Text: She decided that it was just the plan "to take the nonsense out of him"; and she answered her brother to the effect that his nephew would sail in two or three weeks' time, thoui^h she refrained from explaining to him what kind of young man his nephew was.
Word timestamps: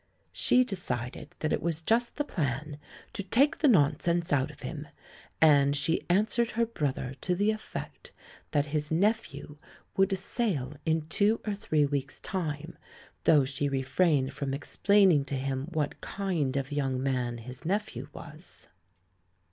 She 0.31 0.63
decided 0.63 1.35
that 1.41 1.53
it 1.53 1.61
was 1.61 1.79
just 1.79 2.15
the 2.15 2.23
plan 2.23 2.79
"to 3.13 3.21
take 3.21 3.59
the 3.59 3.67
nonsense 3.67 4.33
out 4.33 4.49
of 4.49 4.61
him"; 4.61 4.87
and 5.39 5.75
she 5.75 6.07
answered 6.09 6.49
her 6.57 6.65
brother 6.65 7.13
to 7.21 7.35
the 7.35 7.51
effect 7.51 8.11
that 8.49 8.65
his 8.73 8.89
nephew 8.89 9.59
would 9.95 10.17
sail 10.17 10.75
in 10.87 11.01
two 11.07 11.39
or 11.45 11.53
three 11.53 11.85
weeks' 11.85 12.19
time, 12.19 12.79
thoui^h 13.25 13.49
she 13.49 13.69
refrained 13.69 14.33
from 14.33 14.55
explaining 14.55 15.23
to 15.25 15.35
him 15.35 15.67
what 15.67 16.01
kind 16.01 16.57
of 16.57 16.71
young 16.71 17.03
man 17.03 17.37
his 17.37 17.63
nephew 17.63 18.09
was. 18.11 18.69